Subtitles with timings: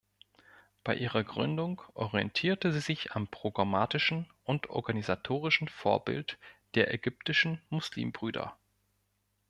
[0.83, 6.39] Bei ihrer Gründung orientierte sie sich am programmatischen und organisatorischen Vorbild
[6.73, 8.57] der ägyptischen Muslimbrüder.